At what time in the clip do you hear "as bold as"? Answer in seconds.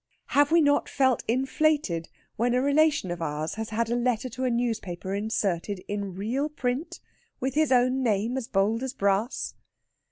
8.35-8.95